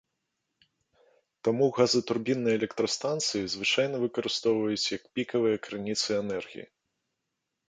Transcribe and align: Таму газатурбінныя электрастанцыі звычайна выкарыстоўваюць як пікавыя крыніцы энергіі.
Таму 1.47 1.65
газатурбінныя 1.77 2.55
электрастанцыі 2.61 3.51
звычайна 3.57 3.95
выкарыстоўваюць 4.05 4.91
як 4.97 5.03
пікавыя 5.19 5.57
крыніцы 5.69 6.09
энергіі. 6.21 6.65